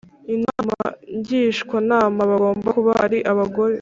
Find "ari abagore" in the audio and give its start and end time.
3.05-3.69